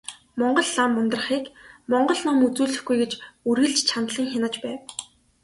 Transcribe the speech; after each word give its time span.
Багш 0.39 0.67
лам 0.77 0.91
Ундрахыг 0.99 1.45
монгол 1.91 2.19
ном 2.25 2.37
үзүүлэхгүй 2.47 2.97
гэж 3.01 3.11
үргэлж 3.49 3.77
чандлан 3.89 4.27
хянаж 4.31 4.55
байв. 4.63 4.79